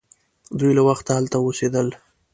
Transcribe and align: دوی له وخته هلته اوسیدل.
دوی 0.59 0.71
له 0.77 0.83
وخته 0.89 1.11
هلته 1.17 1.37
اوسیدل. 1.39 1.87